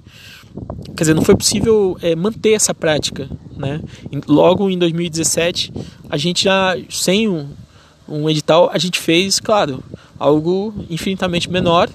[0.97, 3.29] quer dizer, não foi possível é, manter essa prática.
[3.57, 3.81] Né?
[4.27, 5.73] Logo em 2017,
[6.09, 7.49] a gente já, sem um,
[8.09, 9.83] um edital, a gente fez, claro,
[10.19, 11.89] algo infinitamente menor,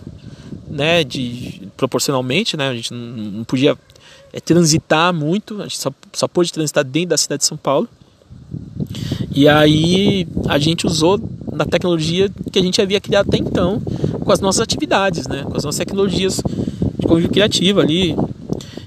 [0.69, 3.77] né, de, proporcionalmente, né, a gente não, não podia
[4.31, 7.89] é, transitar muito, a gente só, só pôde transitar dentro da cidade de São Paulo.
[9.33, 13.81] E aí a gente usou da tecnologia que a gente havia criado até então
[14.19, 15.43] com as nossas atividades, né?
[15.43, 16.41] com as nossas tecnologias
[16.99, 18.15] de convívio criativo ali.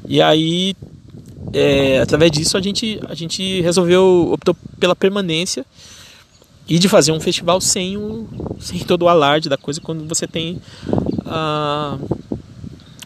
[0.06, 0.74] E aí,
[1.52, 5.64] é, através disso, a gente, a gente resolveu, optou pela permanência
[6.68, 8.26] e de fazer um festival sem, o,
[8.58, 10.60] sem todo o alarde da coisa quando você tem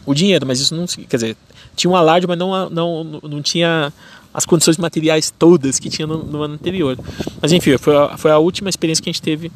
[0.07, 0.47] o dinheiro.
[0.47, 0.87] Mas isso não.
[0.87, 1.37] Quer dizer,
[1.75, 3.93] tinha um alarde, mas não, não, não tinha
[4.33, 6.99] as condições materiais todas que tinha no, no ano anterior.
[7.41, 9.51] Mas enfim, foi a, foi a última experiência que a gente teve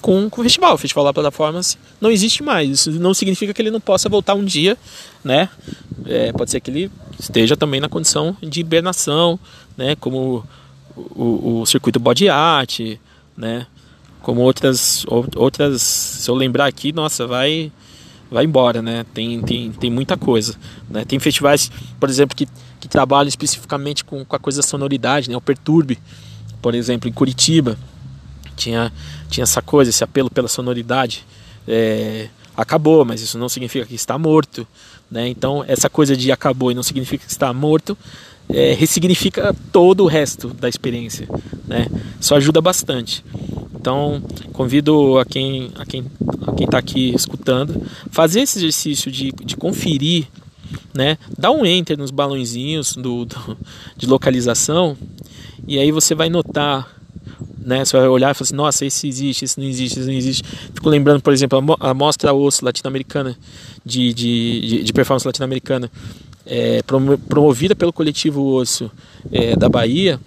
[0.00, 0.74] com, com o festival.
[0.74, 2.70] O festival da Plataformas não existe mais.
[2.70, 4.76] Isso não significa que ele não possa voltar um dia,
[5.22, 5.48] né?
[6.06, 9.38] É, pode ser que ele esteja também na condição de hibernação,
[9.76, 9.96] né?
[9.96, 10.44] Como
[10.96, 12.80] o, o, o circuito body art,
[13.36, 13.66] né?
[14.22, 15.06] Como outras,
[15.36, 17.72] outras, se eu lembrar aqui, nossa, vai
[18.30, 19.04] vai embora, né?
[19.14, 20.54] Tem, tem, tem muita coisa.
[20.88, 21.04] Né?
[21.04, 22.46] Tem festivais, por exemplo, que,
[22.78, 25.36] que trabalham especificamente com, com a coisa da sonoridade, né?
[25.36, 25.98] O Perturbe,
[26.60, 27.78] por exemplo, em Curitiba,
[28.58, 28.92] tinha,
[29.30, 31.24] tinha essa coisa, esse apelo pela sonoridade.
[31.66, 34.66] É, acabou, mas isso não significa que está morto.
[35.10, 35.28] Né?
[35.28, 37.96] Então, essa coisa de acabou e não significa que está morto,
[38.48, 41.28] é, ressignifica todo o resto da experiência.
[41.66, 41.86] Né?
[42.20, 43.24] Isso ajuda bastante.
[43.74, 44.20] Então,
[44.52, 46.04] convido a quem a quem
[46.46, 50.26] a quem está aqui escutando fazer esse exercício de, de conferir,
[50.92, 51.16] né?
[51.38, 53.56] Dá um enter nos balãozinhos do, do,
[53.96, 54.96] de localização
[55.66, 56.97] e aí você vai notar,
[57.58, 57.84] né?
[57.84, 60.42] Você vai olhar e falar assim, nossa, esse existe, esse não existe, esse não existe.
[60.74, 63.36] Fico lembrando, por exemplo, a mostra osso latino-americana
[63.84, 65.90] de, de, de, de performance latino-americana
[66.46, 66.82] é,
[67.28, 68.90] promovida pelo coletivo Osso
[69.30, 70.18] é, da Bahia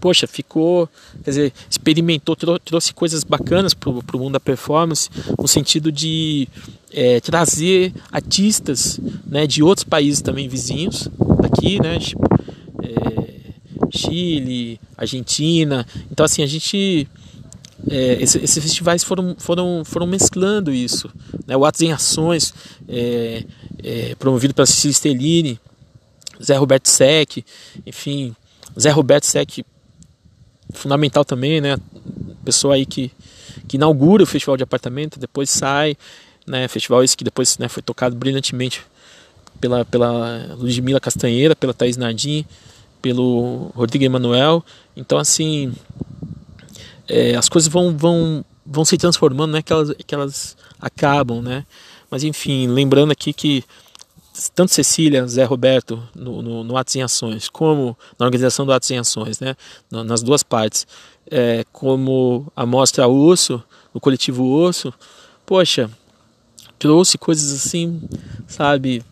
[0.00, 0.88] poxa, ficou,
[1.22, 6.48] quer dizer, experimentou, trouxe coisas bacanas para o mundo da performance, no sentido de
[6.92, 11.08] é, trazer artistas né, de outros países também vizinhos
[11.40, 12.22] daqui, né, tipo,
[12.82, 13.25] é,
[13.96, 15.86] Chile, Argentina.
[16.10, 17.08] Então, assim, a gente.
[17.88, 21.10] É, esses, esses, festivais foram, foram, foram mesclando isso.
[21.46, 21.56] Né?
[21.56, 22.54] O Atos em Ações,
[22.88, 23.44] é,
[23.82, 25.60] é, promovido pela Cecília Stellini,
[26.42, 27.44] Zé Roberto Sec,
[27.86, 28.34] enfim,
[28.78, 29.62] Zé Roberto Sec,
[30.72, 31.76] fundamental também, né?
[32.44, 33.10] Pessoa aí que,
[33.68, 35.96] que inaugura o festival de apartamento, depois sai,
[36.46, 36.68] né?
[36.68, 38.82] Festival esse que depois né, foi tocado brilhantemente
[39.60, 42.44] pela, pela Ludmila Castanheira, pela Thaís Nardim,
[43.06, 44.64] pelo Rodrigo Emanuel.
[44.96, 45.72] Então, assim,
[47.08, 49.62] é, as coisas vão, vão, vão se transformando, né?
[49.62, 51.64] Que elas, que elas acabam, né?
[52.10, 53.62] Mas, enfim, lembrando aqui que
[54.54, 58.90] tanto Cecília, Zé Roberto no, no, no, Atos em Ações, como na organização do Atos
[58.90, 59.56] em Ações, né,
[59.90, 60.86] nas duas partes,
[61.30, 63.62] é, como a mostra Osso,
[63.94, 64.92] no coletivo Osso,
[65.46, 65.90] poxa,
[66.78, 68.02] trouxe coisas assim,
[68.46, 69.02] sabe,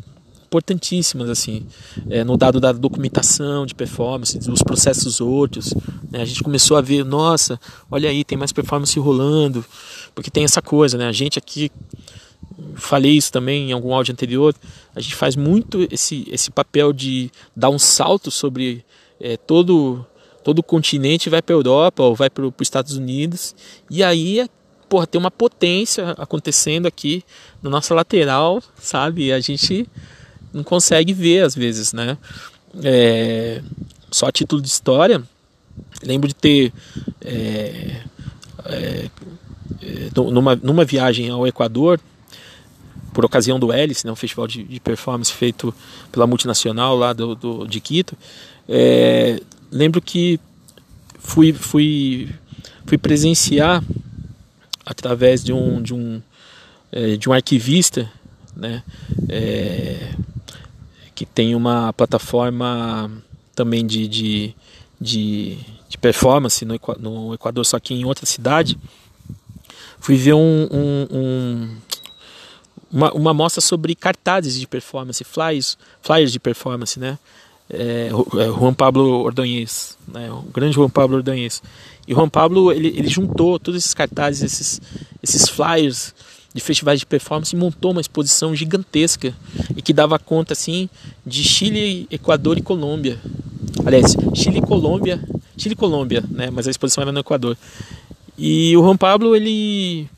[0.55, 1.67] importantíssimas assim,
[2.09, 5.75] é, no dado da documentação de performance, dos processos outros,
[6.11, 7.59] né, a gente começou a ver, nossa,
[7.90, 9.64] olha aí, tem mais performance rolando,
[10.14, 11.73] porque tem essa coisa, né, a gente aqui
[12.77, 14.55] falei isso também em algum áudio anterior,
[14.95, 18.85] a gente faz muito esse, esse papel de dar um salto sobre
[19.21, 20.07] é, todo
[20.45, 23.57] todo o continente, vai para a Europa ou vai para os Estados Unidos,
[23.90, 24.47] e aí
[24.90, 27.25] porra, tem uma potência acontecendo aqui
[27.62, 29.33] na nossa lateral, sabe?
[29.33, 29.88] A gente
[30.55, 32.17] não consegue ver às vezes, né?
[32.83, 33.61] É,
[34.11, 35.23] só a título de história,
[36.03, 36.73] lembro de ter
[37.21, 38.01] é,
[38.64, 39.11] é,
[39.83, 42.01] é numa, numa viagem ao Equador,
[43.12, 45.73] por ocasião do Hélice, né, um festival de, de performance feito
[46.11, 48.17] pela multinacional lá do, do de Quito.
[48.69, 49.40] É,
[49.71, 50.40] lembro que
[51.21, 52.29] fui, fui,
[52.85, 53.83] fui presenciar
[54.85, 56.21] através de um, de um,
[56.90, 58.11] é, de um arquivista
[58.57, 58.83] né,
[59.29, 60.12] é,
[61.14, 63.11] que tem uma plataforma
[63.55, 64.55] também de, de,
[65.00, 68.79] de, de performance no, no Equador, só que em outra cidade.
[70.00, 71.77] Fui ver um, um, um
[72.94, 77.18] uma, uma mostra sobre cartazes de performance, flyers, flyers de performance, né?
[77.68, 80.31] É, é, Juan Pablo Ordonhês, né?
[80.31, 81.62] o grande Juan Pablo Ordonhês.
[82.07, 84.81] E Juan Pablo ele, ele juntou todos esses cartazes, esses,
[85.22, 86.14] esses flyers
[86.55, 89.35] de festivais de performance montou uma exposição gigantesca
[89.77, 90.88] e que dava conta assim
[91.27, 93.21] de Chile, Equador e Colômbia.
[93.85, 95.21] Aliás, Chile e Colômbia,
[95.59, 96.51] Chile e Colômbia, né?
[96.51, 97.57] Mas a exposição era no Equador.
[98.38, 100.09] E o Juan Pablo ele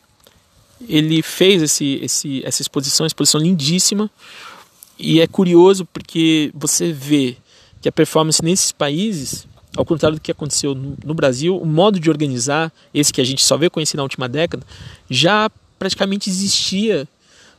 [0.87, 4.11] ele fez esse, esse, essa exposição, exposição lindíssima,
[4.99, 7.37] e é curioso porque você vê
[7.81, 12.11] que a performance nesses países, ao contrário do que aconteceu no Brasil, o modo de
[12.11, 14.65] organizar, esse que a gente só veio conhecer na última década,
[15.09, 17.09] já praticamente existia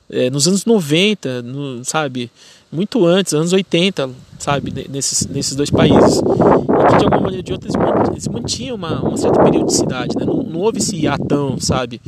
[0.10, 2.32] é, nos anos 90, no, sabe?
[2.72, 4.88] Muito antes, anos 80, sabe?
[4.90, 6.20] Nesses, nesses dois países.
[6.20, 7.70] E que de alguma maneira ou de outra
[8.12, 10.26] eles mantinham uma, uma certa periodicidade, né?
[10.26, 12.02] Não, não houve esse atão, sabe?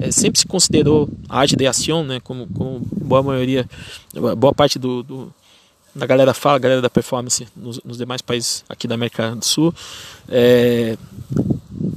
[0.00, 2.20] É, sempre se considerou a arte de ação, né?
[2.20, 3.68] Como, como boa maioria,
[4.36, 5.32] boa parte do, do
[5.94, 9.44] da galera fala, a galera da performance nos, nos, demais países aqui da América do
[9.44, 9.74] Sul.
[10.26, 10.96] É,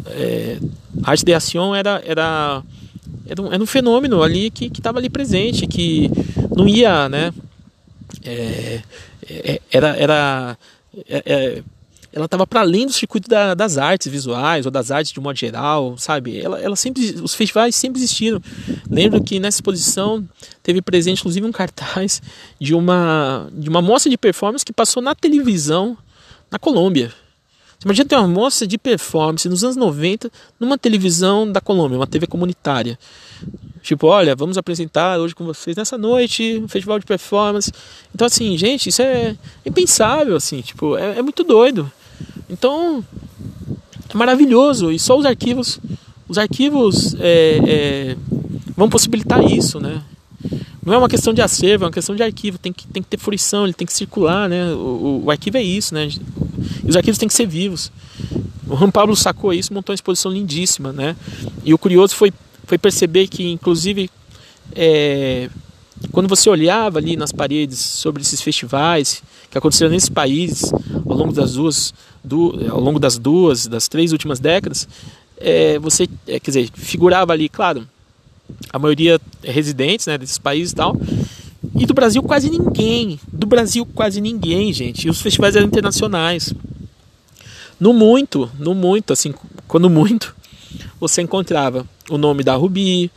[0.08, 0.60] é,
[1.02, 2.62] a arte de ação era, era
[3.28, 6.10] era um, era um fenômeno ali que estava ali presente, que
[6.56, 7.34] não ia, né?
[8.24, 8.82] É,
[9.30, 10.58] é, era, era,
[11.08, 11.64] é, é
[12.16, 15.24] ela estava para além do circuito da, das artes visuais ou das artes de um
[15.24, 16.40] modo geral, sabe?
[16.40, 18.42] Ela, ela sempre, os festivais sempre existiram.
[18.90, 20.26] Lembro que nessa exposição
[20.64, 22.22] teve presente, inclusive, um cartaz
[22.58, 25.98] de uma de uma mostra de performance que passou na televisão
[26.50, 27.12] na Colômbia.
[27.80, 32.08] Você imagina ter uma mostra de performance nos anos 90 numa televisão da Colômbia, uma
[32.08, 32.98] TV comunitária.
[33.82, 37.72] Tipo, olha, vamos apresentar hoje com vocês nessa noite um festival de performance.
[38.14, 39.36] Então, assim, gente, isso é
[39.66, 41.92] impensável, assim, tipo, é, é muito doido.
[42.50, 43.06] Então,
[44.10, 44.92] é maravilhoso.
[44.92, 45.80] E só os arquivos,
[46.28, 48.18] os arquivos é, é,
[48.76, 50.02] vão possibilitar isso, né?
[50.86, 52.60] Não é uma questão de acervo, é uma questão de arquivo.
[52.60, 54.72] Tem que, tem que ter fruição, ele tem que circular, né?
[54.74, 56.08] O, o, arquivo é isso, né?
[56.88, 57.92] Os arquivos têm que ser vivos.
[58.68, 61.16] O Juan Pablo sacou isso, montou uma exposição lindíssima, né?
[61.64, 62.32] E o curioso foi,
[62.66, 64.12] foi perceber que, inclusive,
[64.76, 65.50] é,
[66.12, 70.72] quando você olhava ali nas paredes sobre esses festivais que aconteceram nesses países
[71.04, 71.94] ao longo das duas,
[72.24, 74.88] do, ao longo das duas, das três últimas décadas,
[75.38, 77.88] é, você, é, quer dizer, figurava ali, claro,
[78.72, 80.98] a maioria é residentes, né, desses países e tal,
[81.76, 83.20] e do Brasil quase ninguém.
[83.32, 85.08] Do Brasil quase ninguém, gente.
[85.08, 86.54] E os festivais eram internacionais.
[87.80, 89.34] No muito, no muito, assim,
[89.68, 90.36] quando muito,
[91.00, 93.12] você encontrava o nome da Rubi,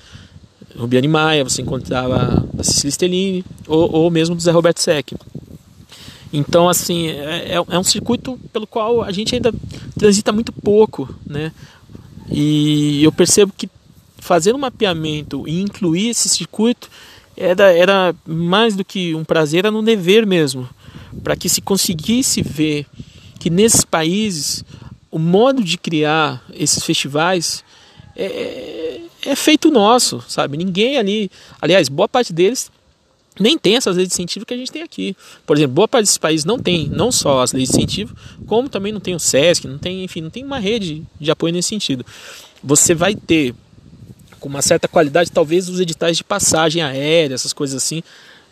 [0.76, 5.12] Rubi Animaia, você encontrava a Cecília Stellini, ou, ou mesmo do Zé Roberto Sec.
[6.32, 9.52] Então, assim, é, é, é um circuito pelo qual a gente ainda
[9.98, 11.52] transita muito pouco, né?
[12.30, 13.68] E eu percebo que
[14.28, 16.90] fazer um mapeamento e incluir esse circuito
[17.34, 20.68] era, era mais do que um prazer, era um dever mesmo,
[21.22, 22.84] para que se conseguisse ver
[23.40, 24.62] que nesses países
[25.10, 27.64] o modo de criar esses festivais
[28.14, 28.26] é,
[29.24, 30.58] é, é feito nosso, sabe?
[30.58, 32.70] Ninguém ali, aliás, boa parte deles
[33.40, 35.16] nem tem essas leis de incentivo que a gente tem aqui.
[35.46, 38.14] Por exemplo, boa parte desses países não tem não só as leis de incentivo,
[38.46, 41.54] como também não tem o SESC, não tem, enfim, não tem uma rede de apoio
[41.54, 42.04] nesse sentido.
[42.62, 43.54] Você vai ter
[44.38, 48.02] com uma certa qualidade, talvez os editais de passagem aérea, essas coisas assim,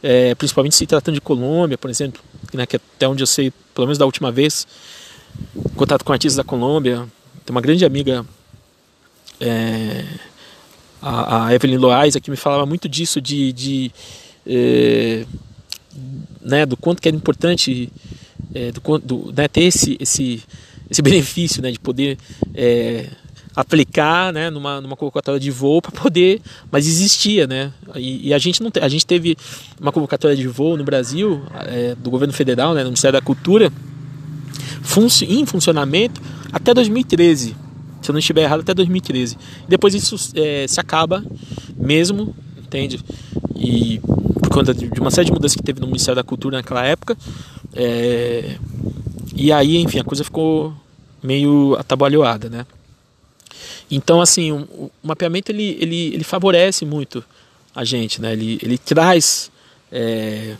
[0.02, 2.22] é, principalmente se tratando de Colômbia, por exemplo,
[2.52, 4.66] né, que até onde eu sei, pelo menos da última vez,
[5.74, 7.06] contato com artistas da Colômbia,
[7.44, 8.24] tem uma grande amiga,
[9.40, 10.04] é,
[11.00, 13.92] a, a, Evelyn Loaiza, que me falava muito disso, de, de
[14.46, 15.24] é,
[16.40, 17.90] né, do quanto que era importante
[18.72, 20.42] do, do, né, ter esse, esse,
[20.90, 22.18] esse benefício né, de poder
[23.56, 27.72] aplicar né, numa, numa convocatória de voo para poder, mas existia, né?
[27.94, 29.34] E, e, a gente não a gente teve
[29.80, 33.72] uma convocatória de voo no Brasil é, do governo federal, né, no Ministério da Cultura,
[35.26, 36.20] em funcionamento
[36.52, 37.56] até 2013,
[38.02, 39.38] se eu não estiver errado até 2013.
[39.66, 41.24] Depois isso é, se acaba
[41.76, 43.00] mesmo, entende?
[43.54, 44.00] E
[44.40, 47.16] por conta de uma série de mudanças que teve no Ministério da Cultura naquela época,
[47.74, 48.56] é,
[49.34, 50.74] e aí, enfim, a coisa ficou
[51.22, 52.66] meio atabalhoada, né?
[53.90, 57.24] Então, assim, o, o mapeamento ele, ele, ele favorece muito
[57.74, 58.32] a gente, né?
[58.32, 59.50] Ele, ele traz
[59.92, 60.56] é,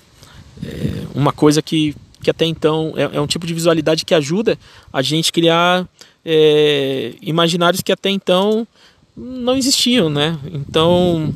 [0.65, 4.59] é, uma coisa que, que até então é, é, um tipo de visualidade que ajuda
[4.93, 5.89] a gente criar
[6.25, 8.67] é, imaginários que até então
[9.17, 10.39] não existiam, né?
[10.53, 11.33] Então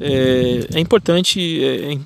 [0.00, 1.98] é, é importante, é,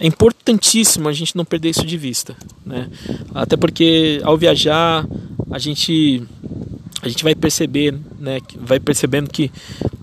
[0.00, 2.88] é, importantíssimo a gente não perder isso de vista, né?
[3.34, 5.06] Até porque ao viajar
[5.50, 6.22] a gente
[7.06, 9.50] a gente vai perceber, né, vai percebendo que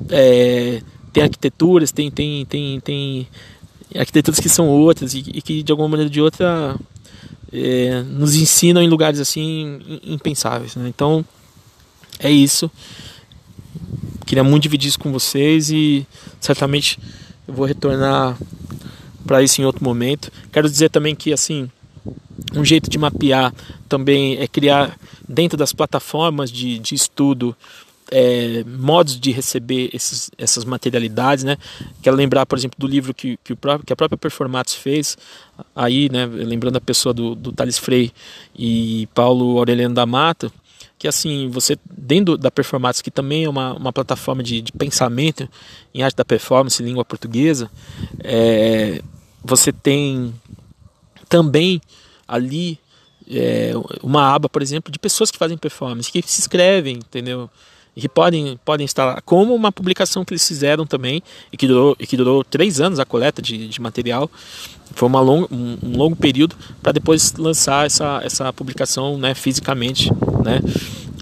[0.10, 3.28] é, tem arquiteturas, tem, tem, tem, tem
[3.96, 6.76] arquiteturas que são outras e, e que de alguma maneira ou de outra
[7.52, 10.76] é, nos ensinam em lugares assim impensáveis.
[10.76, 10.88] Né?
[10.88, 11.26] Então
[12.20, 12.72] é isso.
[14.26, 16.08] Queria muito dividir isso com vocês e
[16.40, 16.98] certamente
[17.46, 18.38] eu vou retornar
[19.28, 20.32] para isso em outro momento.
[20.52, 21.70] Quero dizer também que assim
[22.54, 23.54] um jeito de mapear
[23.88, 27.56] também é criar dentro das plataformas de, de estudo
[28.12, 31.58] é, modos de receber esses, essas materialidades, né?
[32.02, 35.18] Quero lembrar, por exemplo, do livro que, que, o próprio, que a própria Performatos fez,
[35.76, 36.26] aí, né?
[36.26, 38.12] Lembrando a pessoa do, do Thales Frey
[38.56, 40.52] e Paulo Aureliano da Mata,
[41.00, 45.50] que assim, você, dentro da Performatos, que também é uma, uma plataforma de, de pensamento
[45.94, 47.70] em arte da performance, língua portuguesa,
[48.24, 49.02] é,
[49.44, 50.34] você tem
[51.34, 51.82] também
[52.28, 52.78] ali
[53.28, 53.72] é,
[54.04, 57.50] uma aba, por exemplo, de pessoas que fazem performance, que se inscrevem, entendeu?
[57.96, 59.20] E que podem, podem lá.
[59.22, 63.00] Como uma publicação que eles fizeram também, e que durou, e que durou três anos
[63.00, 64.30] a coleta de, de material.
[64.92, 70.12] Foi uma long, um, um longo período para depois lançar essa, essa publicação né, fisicamente.
[70.44, 70.62] Né?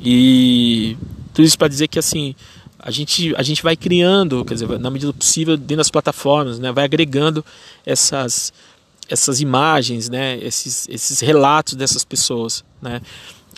[0.03, 0.97] E
[1.33, 2.35] tudo isso para dizer que assim
[2.83, 6.57] a gente, a gente vai criando, quer dizer, na medida do possível, dentro das plataformas,
[6.57, 7.45] né, vai agregando
[7.85, 8.51] essas,
[9.11, 13.01] essas imagens, né, esses, esses relatos dessas pessoas, né.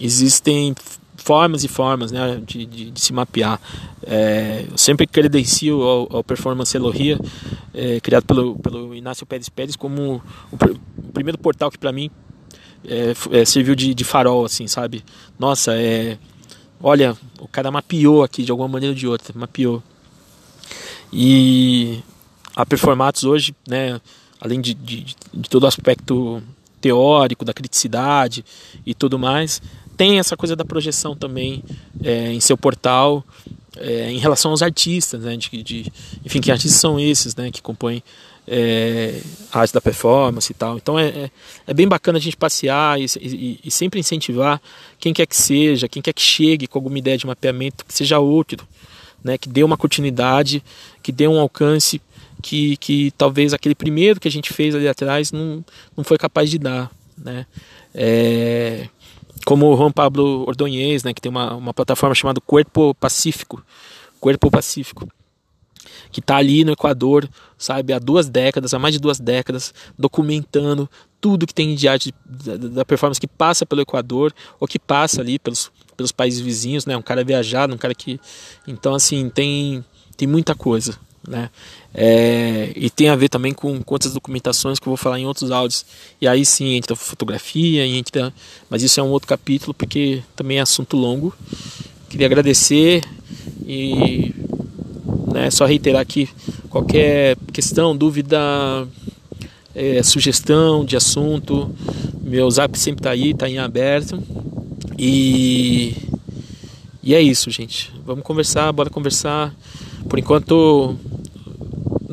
[0.01, 0.73] Existem
[1.15, 3.61] formas e formas né, de, de, de se mapear.
[4.01, 7.19] É, eu sempre credencio ao, ao Performance Elohia,
[7.71, 10.55] é, criado pelo, pelo Inácio Pérez Pérez, como o,
[10.97, 12.09] o primeiro portal que para mim
[12.83, 15.03] é, é, serviu de, de, farol, assim, sabe?
[15.37, 16.17] Nossa, é,
[16.81, 19.83] olha, o cara mapeou aqui de alguma maneira ou de outra, mapeou.
[21.11, 21.99] E
[22.55, 24.01] a Performatos hoje, né,
[24.43, 26.43] além de, de, de todo o aspecto
[26.81, 28.43] teórico, da criticidade
[28.85, 29.61] e tudo mais,
[29.95, 31.63] tem essa coisa da projeção também
[32.03, 33.23] é, em seu portal
[33.77, 35.37] é, em relação aos artistas, né?
[35.37, 35.93] De, de,
[36.25, 37.51] enfim, que artistas são esses, né?
[37.51, 38.03] Que compõem
[38.45, 40.75] é, a arte da performance e tal.
[40.75, 41.31] Então é, é,
[41.67, 44.61] é bem bacana a gente passear e, e, e, sempre incentivar
[44.99, 48.19] quem quer que seja, quem quer que chegue com alguma ideia de mapeamento, que seja
[48.19, 48.67] outro,
[49.23, 49.37] né?
[49.37, 50.61] Que dê uma continuidade,
[51.01, 52.01] que dê um alcance
[52.43, 55.63] que, que talvez aquele primeiro que a gente fez ali atrás não,
[55.95, 57.47] não foi capaz de dar, né?
[57.95, 58.89] É,
[59.45, 63.63] como o Juan Pablo Ordonhez, né, que tem uma, uma plataforma chamada Corpo Pacífico,
[64.19, 65.07] Corpo Pacífico,
[66.11, 70.89] que está ali no Equador, sabe, há duas décadas, há mais de duas décadas, documentando
[71.19, 75.21] tudo que tem de arte da, da performance que passa pelo Equador ou que passa
[75.21, 78.19] ali pelos, pelos países vizinhos, né, um cara viajado, um cara que,
[78.67, 79.83] então assim tem
[80.15, 81.49] tem muita coisa, né?
[81.93, 85.51] É, e tem a ver também com, outras documentações que eu vou falar em outros
[85.51, 85.85] áudios.
[86.19, 88.33] E aí sim entra fotografia, entra,
[88.69, 91.33] mas isso é um outro capítulo porque também é assunto longo.
[92.09, 93.03] Queria agradecer
[93.65, 94.33] e
[95.31, 96.29] né, só reiterar aqui
[96.69, 98.37] qualquer questão, dúvida,
[99.73, 101.73] é, sugestão de assunto,
[102.21, 104.21] meu zap sempre está aí, está em aberto.
[104.97, 105.95] E,
[107.01, 107.91] e é isso, gente.
[108.05, 109.53] Vamos conversar, bora conversar.
[110.07, 110.95] Por enquanto,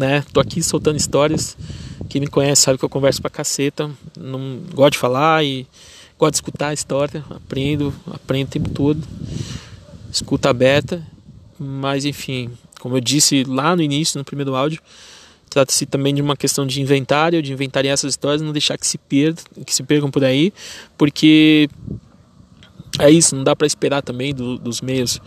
[0.00, 1.56] né, tô aqui soltando histórias.
[2.08, 3.90] Quem me conhece sabe que eu converso pra caceta.
[4.18, 5.66] Não gosto de falar e
[6.18, 7.22] gosto de escutar a história.
[7.28, 9.06] Aprendo, aprendo o tempo todo.
[10.10, 11.06] Escuta aberta.
[11.58, 14.80] Mas enfim, como eu disse lá no início, no primeiro áudio,
[15.50, 18.96] Trata-se também de uma questão de inventário, de inventariar essas histórias, não deixar que se
[18.96, 20.52] percam, que se percam por aí,
[20.96, 21.68] porque
[23.00, 25.20] é isso, não dá para esperar também do, dos meios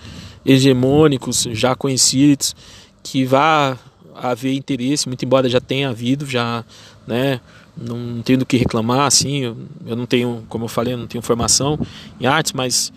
[0.45, 2.55] hegemônicos já conhecidos
[3.03, 3.77] que vá
[4.15, 6.63] haver interesse, muito embora já tenha havido, já,
[7.07, 7.39] né,
[7.75, 11.07] não tenho do que reclamar, assim, eu, eu, não tenho, como eu falei, eu não
[11.07, 11.79] tenho formação
[12.19, 12.93] em artes, mas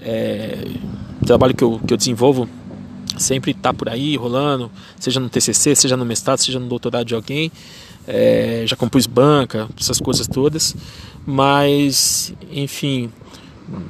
[0.00, 0.64] é,
[1.20, 2.48] o trabalho que eu, que eu desenvolvo
[3.18, 7.14] sempre está por aí, rolando, seja no TCC, seja no mestrado, seja no doutorado de
[7.14, 7.50] alguém,
[8.06, 10.74] é, já compus banca, essas coisas todas,
[11.26, 13.10] mas, enfim,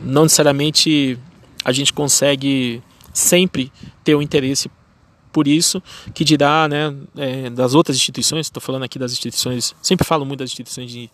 [0.02, 1.18] não necessariamente
[1.64, 3.70] a gente consegue sempre
[4.02, 4.70] ter o interesse
[5.32, 5.82] por isso
[6.14, 10.40] que dirá né, é, das outras instituições, estou falando aqui das instituições, sempre falo muito
[10.40, 11.10] das instituições de,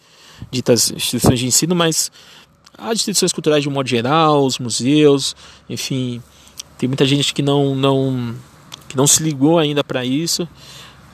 [0.51, 2.11] ditas instituições de ensino, mas
[2.77, 5.35] as instituições culturais de um modo geral, os museus,
[5.69, 6.23] enfim,
[6.77, 8.35] tem muita gente que não, não,
[8.89, 10.49] que não se ligou ainda para isso,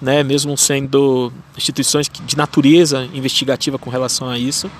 [0.00, 4.70] né, mesmo sendo instituições de natureza investigativa com relação a isso.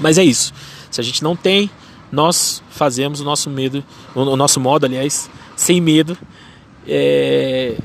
[0.00, 0.52] Mas é isso.
[0.90, 1.70] Se a gente não tem,
[2.10, 3.84] nós fazemos o nosso medo,
[4.14, 6.16] o nosso modo, aliás, sem medo
[6.86, 7.76] é,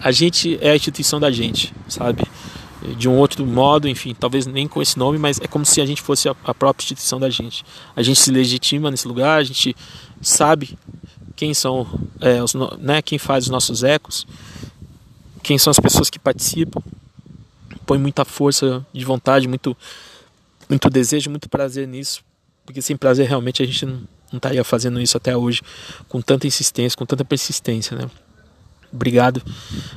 [0.00, 2.22] a gente é a instituição da gente, sabe?
[2.96, 5.86] De um outro modo, enfim, talvez nem com esse nome, mas é como se a
[5.86, 7.64] gente fosse a, a própria instituição da gente.
[7.96, 9.74] A gente se legitima nesse lugar, a gente
[10.22, 10.78] sabe
[11.34, 11.86] quem são,
[12.20, 14.26] é, os, né, quem faz os nossos ecos,
[15.42, 16.82] quem são as pessoas que participam,
[17.86, 19.76] põe muita força de vontade, muito,
[20.68, 22.22] muito desejo, muito prazer nisso,
[22.64, 25.62] porque sem prazer realmente a gente não, não estaria fazendo isso até hoje
[26.08, 28.10] com tanta insistência, com tanta persistência, né?
[28.92, 29.42] Obrigado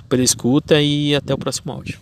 [0.10, 2.00] pela escuta e até o próximo áudio.